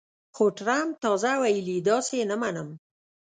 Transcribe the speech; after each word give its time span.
خو 0.35 0.43
ټرمپ 0.57 0.91
تازه 1.03 1.31
ویلي، 1.41 1.77
داسې 1.89 2.13
یې 2.19 2.25
نه 2.31 2.35
منم 2.41 2.69